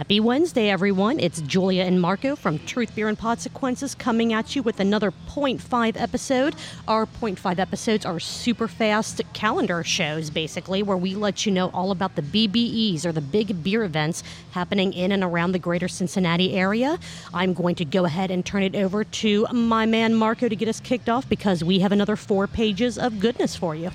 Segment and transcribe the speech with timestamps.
[0.00, 1.20] Happy Wednesday, everyone.
[1.20, 6.00] It's Julia and Marco from Truth Beer and Podsequences coming at you with another 0.5
[6.00, 6.56] episode.
[6.88, 11.90] Our 0.5 episodes are super fast calendar shows, basically, where we let you know all
[11.90, 14.22] about the BBEs or the big beer events
[14.52, 16.98] happening in and around the greater Cincinnati area.
[17.34, 20.66] I'm going to go ahead and turn it over to my man Marco to get
[20.66, 23.90] us kicked off because we have another four pages of goodness for you.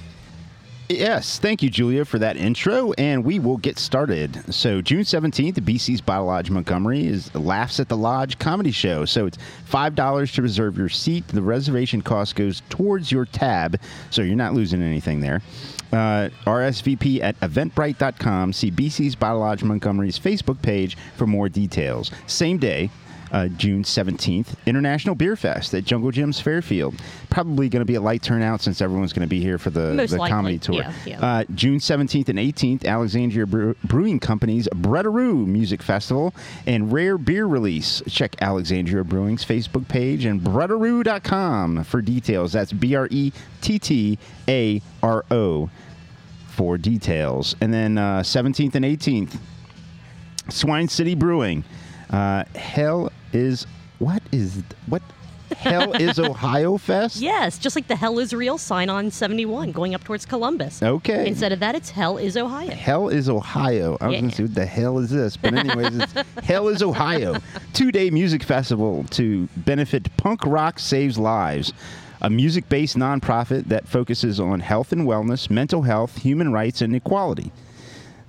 [0.88, 4.54] Yes, thank you, Julia, for that intro, and we will get started.
[4.54, 9.04] So, June 17th, BC's Bottle Lodge Montgomery is Laughs at the Lodge comedy show.
[9.04, 11.28] So, it's $5 to reserve your seat.
[11.28, 13.80] The reservation cost goes towards your tab,
[14.12, 15.42] so you're not losing anything there.
[15.92, 18.54] Uh, RSVP at eventbrite.com.
[18.54, 22.12] See BC's Bottle Lodge Montgomery's Facebook page for more details.
[22.28, 22.92] Same day,
[23.32, 26.96] uh, June 17th, International Beer Fest at Jungle Jim's Fairfield.
[27.30, 29.94] Probably going to be a light turnout since everyone's going to be here for the,
[29.94, 30.76] Most the likely, comedy tour.
[30.76, 31.20] yeah, yeah.
[31.26, 36.34] Uh, June 17th and 18th, Alexandria Brew- Brewing Company's Brettaroo Music Festival
[36.66, 38.02] and Rare Beer Release.
[38.08, 42.54] Check Alexandria Brewing's Facebook page and brettaroo.com for details.
[42.54, 44.18] That's B R E T T
[44.48, 45.70] A R O
[46.48, 47.56] for details.
[47.60, 49.38] And then uh, 17th and 18th,
[50.50, 51.64] Swine City Brewing.
[52.10, 53.66] Uh, hell is
[54.00, 55.02] what is what?
[55.58, 57.18] Hell is Ohio Fest.
[57.18, 60.82] Yes, just like the Hell is Real sign on 71 going up towards Columbus.
[60.82, 61.28] Okay.
[61.28, 62.72] Instead of that, it's Hell is Ohio.
[62.72, 63.96] Hell is Ohio.
[64.02, 64.20] I was Yeah.
[64.22, 65.38] going to say, what the hell is this?
[65.38, 67.36] But, anyways, it's Hell is Ohio.
[67.74, 71.74] Two day music festival to benefit Punk Rock Saves Lives,
[72.22, 76.96] a music based nonprofit that focuses on health and wellness, mental health, human rights, and
[76.96, 77.52] equality.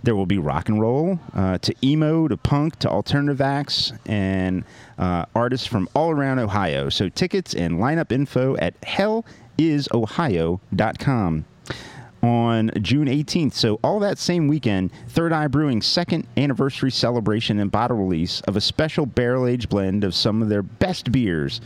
[0.06, 4.62] There will be rock and roll, uh, to emo, to punk, to alternative acts, and
[4.98, 6.90] uh, artists from all around Ohio.
[6.90, 11.44] So tickets and lineup info at hellisohio.com
[12.22, 13.54] on June 18th.
[13.54, 18.54] So, all that same weekend, Third Eye Brewing's second anniversary celebration and bottle release of
[18.56, 21.60] a special barrel aged blend of some of their best beers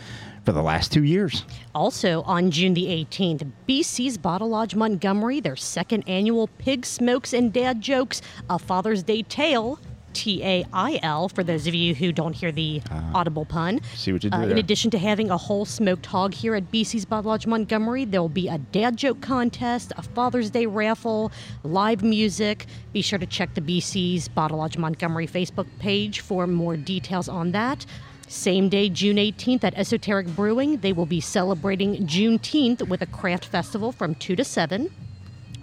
[0.45, 1.45] for the last two years.
[1.75, 7.53] Also on June the 18th, BC's Bottle Lodge Montgomery, their second annual Pig Smokes and
[7.53, 9.79] Dad Jokes, a Father's Day Tale.
[10.13, 12.83] T A I L, for those of you who don't hear the
[13.15, 13.81] audible pun.
[13.95, 16.73] See what you did Uh, in addition to having a whole smoked hog here at
[16.73, 21.31] BC's Bottle Lodge Montgomery, there will be a dad joke contest, a Father's Day raffle,
[21.63, 22.67] live music.
[22.93, 27.53] Be sure to check the BC's Bottle Lodge Montgomery Facebook page for more details on
[27.53, 27.87] that.
[28.31, 33.47] Same day, June 18th at Esoteric Brewing, they will be celebrating Juneteenth with a craft
[33.47, 34.89] festival from 2 to 7.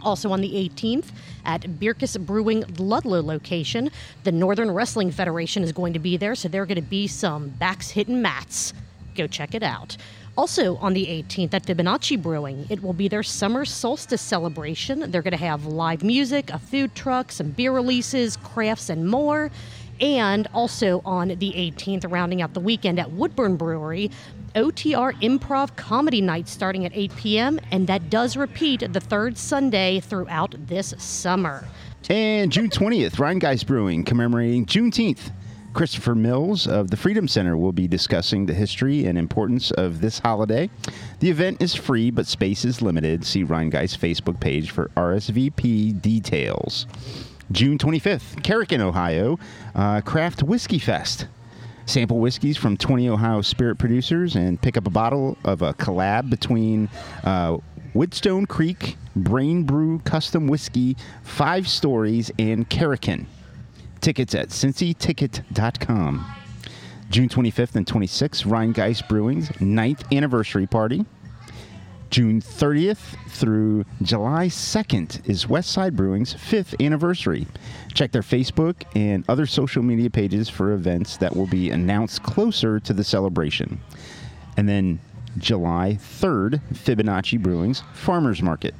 [0.03, 1.05] Also on the 18th
[1.45, 3.89] at Bircus Brewing Ludlow location,
[4.25, 7.07] the Northern Wrestling Federation is going to be there, so there are going to be
[7.07, 8.73] some backs hitting mats.
[9.15, 9.95] Go check it out.
[10.37, 15.09] Also on the 18th at Fibonacci Brewing, it will be their summer solstice celebration.
[15.09, 19.51] They're going to have live music, a food truck, some beer releases, crafts, and more.
[19.99, 24.11] And also on the 18th, rounding out the weekend at Woodburn Brewery,
[24.55, 29.99] OTR Improv Comedy Night starting at 8 p.m., and that does repeat the third Sunday
[29.99, 31.67] throughout this summer.
[32.09, 35.31] And June 20th, Rheingeist Brewing commemorating Juneteenth.
[35.73, 40.17] Christopher Mills of the Freedom Center will be discussing the history and importance of this
[40.17, 40.71] holiday.
[41.19, 43.23] The event is free, but space is limited.
[43.23, 46.87] See Rheingeist Facebook page for RSVP details.
[47.51, 49.39] June 25th, Karrikin, Ohio,
[49.75, 51.27] uh, Craft Whiskey Fest.
[51.85, 56.29] Sample whiskeys from 20 Ohio spirit producers and pick up a bottle of a collab
[56.29, 56.89] between
[57.23, 57.57] uh,
[57.93, 63.25] Woodstone Creek, Brain Brew Custom Whiskey, Five Stories, and Karrikin.
[64.01, 66.25] Tickets at cincyticket.com.
[67.09, 71.05] June 25th and 26th, Rheingeist Brewing's ninth anniversary party.
[72.09, 77.47] June 30th through July 2nd is Westside Brewing's fifth anniversary.
[77.93, 82.79] Check their Facebook and other social media pages for events that will be announced closer
[82.79, 83.79] to the celebration.
[84.55, 84.99] And then
[85.37, 88.73] July 3rd, Fibonacci Brewing's Farmers Market.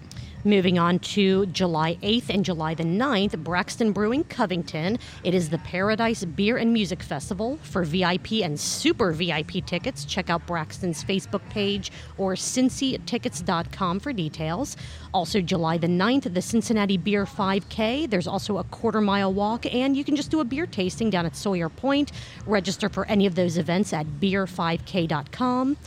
[0.44, 5.00] Moving on to July 8th and July the 9th, Braxton Brewing Covington.
[5.24, 7.58] It is the Paradise Beer and Music Festival.
[7.64, 14.78] For VIP and super VIP tickets, check out Braxton's Facebook page or cincytickets.com for details.
[15.14, 18.10] Also, July the 9th, the Cincinnati Beer 5K.
[18.10, 21.26] There's also a quarter mile walk, and you can just do a beer tasting down
[21.26, 22.12] at Sawyer Point.
[22.46, 25.78] Register for any of those events at beer5k.com.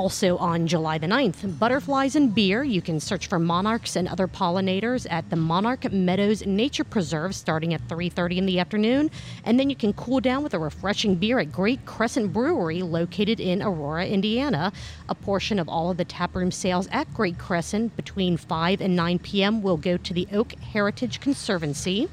[0.00, 2.64] Also on July the 9th, Butterflies and Beer.
[2.64, 7.74] You can search for monarchs and other pollinators at the Monarch Meadows Nature Preserve starting
[7.74, 9.10] at 3:30 in the afternoon,
[9.44, 13.40] and then you can cool down with a refreshing beer at Great Crescent Brewery located
[13.40, 14.72] in Aurora, Indiana.
[15.06, 19.18] A portion of all of the taproom sales at Great Crescent between 5 and 9
[19.18, 19.60] p.m.
[19.60, 22.08] will go to the Oak Heritage Conservancy.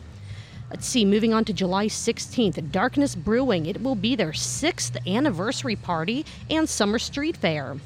[0.70, 3.68] Let's see, moving on to July 16th, Darkness Brewing.
[3.68, 7.78] It will be their sixth anniversary party and summer street fair.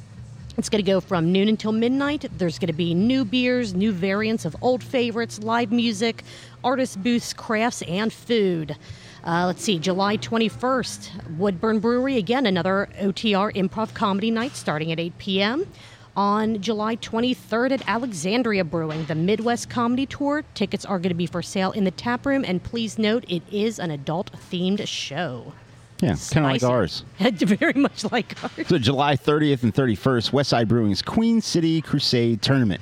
[0.58, 2.26] It's going to go from noon until midnight.
[2.40, 6.24] There's going to be new beers, new variants of old favorites, live music,
[6.64, 8.76] artist booths, crafts, and food.
[9.24, 15.00] Uh, let's see, July 21st, Woodburn Brewery, again, another OTR improv comedy night starting at
[15.00, 15.68] 8 p.m.
[16.18, 20.44] On July 23rd at Alexandria Brewing, the Midwest Comedy Tour.
[20.56, 23.42] Tickets are going to be for sale in the tap room, and please note it
[23.50, 25.54] is an adult themed show.
[26.02, 27.06] Yeah, kind of like ours.
[27.20, 28.68] Very much like ours.
[28.68, 32.82] So July 30th and 31st, Westside Brewing's Queen City Crusade Tournament.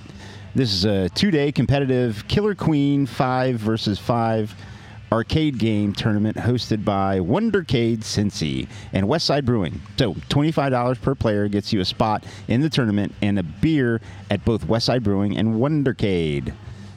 [0.55, 4.55] This is a two-day competitive Killer Queen 5 versus 5
[5.11, 9.81] arcade game tournament hosted by Wondercade Cincy and Westside Brewing.
[9.97, 14.45] So $25 per player gets you a spot in the tournament and a beer at
[14.45, 16.53] both Westside Brewing and Wondercade.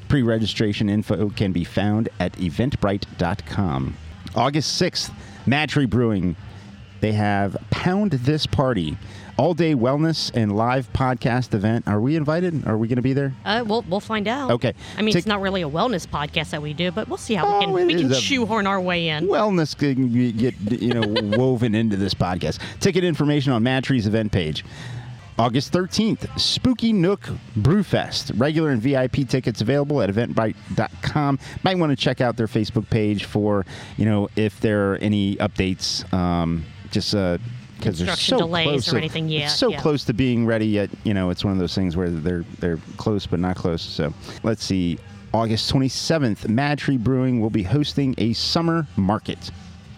[0.08, 3.96] Pre-registration info can be found at eventbrite.com.
[4.34, 5.14] August 6th,
[5.46, 6.36] MadTree Brewing
[7.02, 8.96] they have Pound This Party,
[9.36, 11.86] all day wellness and live podcast event.
[11.88, 12.66] Are we invited?
[12.66, 13.32] Are we going to be there?
[13.44, 14.50] Uh, we'll we'll find out.
[14.52, 14.72] Okay.
[14.96, 17.34] I mean, Tick- it's not really a wellness podcast that we do, but we'll see
[17.34, 19.26] how Oh, we can we is can a- shoehorn our way in.
[19.26, 22.58] Wellness can be- get you know woven into this podcast.
[22.80, 24.64] Ticket information on MadTree's event page.
[25.38, 27.22] August 13th, Spooky Nook
[27.58, 28.38] Brewfest.
[28.38, 31.38] Regular and VIP tickets available at eventbrite.com.
[31.64, 33.64] Might want to check out their Facebook page for,
[33.96, 36.10] you know, if there are any updates.
[36.12, 37.38] Um, just uh,
[37.76, 39.80] because they're Construction so delays close or anything, yeah, so yeah.
[39.80, 40.66] close to being ready.
[40.66, 43.82] Yet you know, it's one of those things where they're they're close but not close.
[43.82, 44.98] So let's see.
[45.34, 49.50] August 27th, Mad Tree Brewing will be hosting a summer market.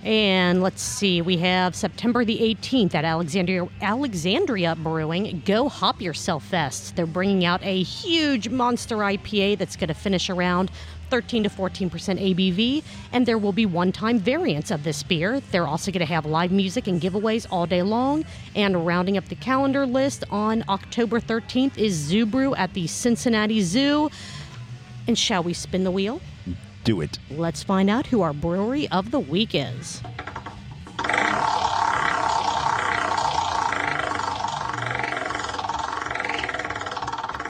[0.05, 6.45] And let's see, we have September the 18th at Alexandria Alexandria Brewing Go Hop Yourself
[6.45, 6.95] Fest.
[6.95, 10.71] They're bringing out a huge monster IPA that's going to finish around
[11.09, 15.41] 13 to 14% ABV, and there will be one-time variants of this beer.
[15.53, 18.27] They're also going to have live music and giveaways all day long.
[18.55, 23.63] And rounding up the calendar list on October 13th is Zoo Brew at the Cincinnati
[23.63, 24.11] Zoo.
[25.07, 26.21] And shall we spin the wheel?
[26.85, 27.19] Do it.
[27.31, 30.03] Let's find out who our brewery of the week is.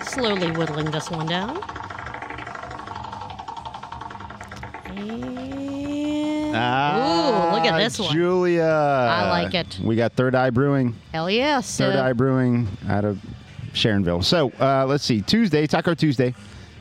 [0.06, 1.60] Slowly whittling this one down.
[4.86, 8.10] And ooh, look at this one.
[8.10, 8.62] Ah, Julia.
[8.62, 9.81] I like it.
[9.82, 10.94] We got Third Eye Brewing.
[11.12, 11.60] Hell yeah!
[11.60, 13.19] So Third Eye Brewing out of
[13.72, 14.22] Sharonville.
[14.22, 15.20] So uh, let's see.
[15.20, 16.32] Tuesday, Taco Tuesday.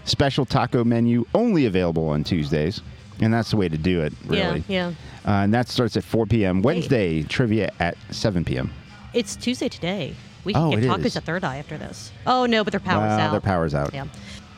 [0.05, 2.81] Special taco menu only available on Tuesdays.
[3.21, 4.63] And that's the way to do it, really.
[4.67, 5.31] yeah, yeah.
[5.31, 6.61] Uh, and that starts at 4 p.m.
[6.63, 8.71] Wednesday, trivia at 7 p.m.
[9.13, 10.15] It's Tuesday today.
[10.43, 11.15] We can Oh, get it tacos is.
[11.17, 12.11] at Third Eye after this.
[12.25, 13.31] Oh no, but their power's Well, out.
[13.31, 13.93] their power's out.
[13.93, 14.05] Yeah.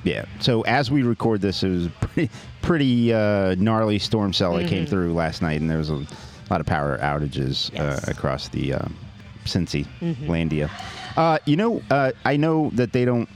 [0.03, 0.25] Yeah.
[0.39, 2.29] So as we record this, it was a pretty,
[2.61, 6.05] pretty uh, gnarly storm cell that came through last night, and there was a
[6.49, 7.75] lot of power outages Mm-hmm.
[7.75, 8.07] Yes.
[8.07, 8.79] uh, across the uh,
[9.43, 10.31] Cincy Mm-hmm.
[10.31, 10.69] Landia.
[11.17, 13.27] Uh, you know, uh, I know that they don't.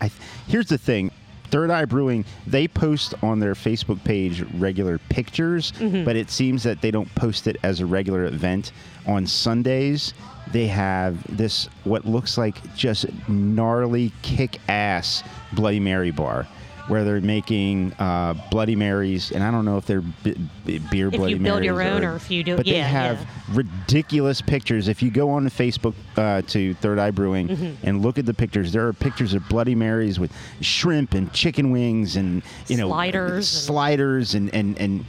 [0.00, 0.10] I,
[0.46, 1.10] here's the thing.
[1.50, 6.04] Third Eye Brewing, they post on their Facebook page regular pictures, Mm-hmm.
[6.04, 8.72] but it seems that they don't post it as a regular event.
[9.06, 10.12] On Sundays,
[10.52, 15.22] they have this, what looks like just gnarly kick ass
[15.52, 16.46] Bloody Mary bar.
[16.88, 21.08] Where they're making uh, Bloody Marys, and I don't know if they're b- b- beer
[21.08, 23.26] If Bloody you build your Marys own or if you do- but they have yeah.
[23.52, 24.88] ridiculous pictures.
[24.88, 27.86] If you go on to Facebook uh, to Third Eye Brewing Mm-hmm.
[27.86, 31.70] and look at the pictures, there are pictures of Bloody Marys with shrimp and chicken
[31.72, 35.04] wings and you know Sliders sliders and and, and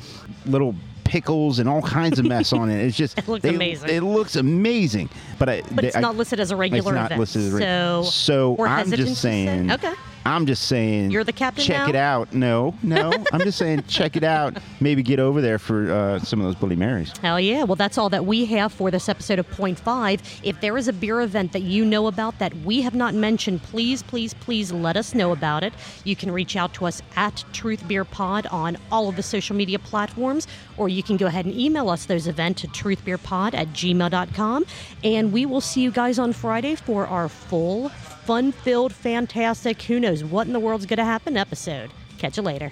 [0.46, 2.84] little pickles and all kinds of mess on it.
[2.86, 3.90] It's just It looks they- amazing.
[3.90, 5.10] It looks amazing,
[5.40, 7.20] but I, But they- it's not listed as a regular it's not event.
[7.22, 9.72] listed as a reg- so, so I'm just saying.
[9.72, 9.94] Okay.
[10.30, 11.10] I'm just saying.
[11.12, 11.90] You're the captain Check now?
[11.90, 12.34] it out.
[12.34, 13.12] No, no.
[13.34, 14.58] I'm just saying, check it out.
[14.80, 17.18] Maybe get over there for uh, some of those Bloody Marys.
[17.18, 17.64] Hell yeah.
[17.64, 20.22] Well, that's all that we have for this episode of Point Five.
[20.44, 23.64] If there is a beer event that you know about that we have not mentioned,
[23.64, 25.74] please, please, please let us know about it.
[26.04, 29.56] You can reach out to us at Truth Beer Pod on all of the social
[29.56, 33.68] media platforms, or you can go ahead and email us those events to truthbeerpod at
[33.70, 34.66] gmail.com.
[35.04, 37.92] And we will see you guys on Friday for our full,
[38.30, 41.90] fun filled, fantastic, who knows what in the world's going to happen episode.
[42.20, 42.72] Catch you later.